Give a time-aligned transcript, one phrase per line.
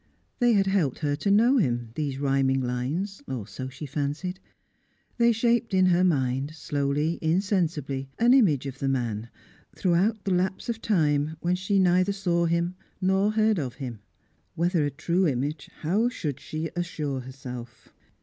[0.39, 4.39] They had helped her to know him, these rhyming lines, or so she fancied.
[5.19, 9.29] They shaped in her mind, slowly, insensibly, an image of the man,
[9.75, 13.99] throughout the lapse of time when she neither saw him nor heard of him.
[14.55, 17.93] Whether a true image how should she assure herself?